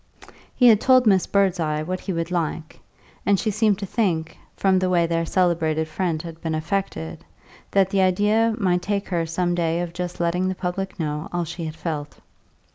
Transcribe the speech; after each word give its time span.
He 0.55 0.65
had 0.69 0.81
told 0.81 1.05
Miss 1.05 1.27
Birdseye 1.27 1.83
what 1.83 1.99
he 1.99 2.11
would 2.11 2.31
like, 2.31 2.79
and 3.23 3.39
she 3.39 3.51
seemed 3.51 3.77
to 3.77 3.85
think, 3.85 4.35
from 4.57 4.79
the 4.79 4.89
way 4.89 5.05
their 5.05 5.27
celebrated 5.27 5.87
friend 5.87 6.19
had 6.23 6.41
been 6.41 6.55
affected, 6.55 7.23
that 7.69 7.91
the 7.91 8.01
idea 8.01 8.55
might 8.57 8.81
take 8.81 9.09
her 9.09 9.27
some 9.27 9.53
day 9.53 9.79
of 9.79 9.93
just 9.93 10.19
letting 10.19 10.47
the 10.47 10.55
public 10.55 10.99
know 10.99 11.29
all 11.31 11.43
she 11.45 11.65
had 11.65 11.75
felt. 11.75 12.17